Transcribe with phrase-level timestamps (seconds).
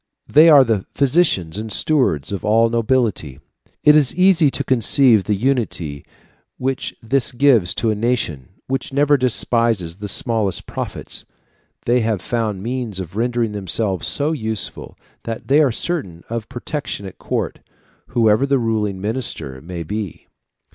[0.27, 3.39] They are the physicians and stewards of all the nobility.
[3.83, 6.07] It is easy to conceive the unity
[6.57, 11.25] which this gives to a nation which never despises the smallest profits.
[11.85, 17.05] They have found means of rendering themselves so useful, that they are certain of protection
[17.05, 17.59] at court,
[18.07, 20.25] whoever the ruling minister may be.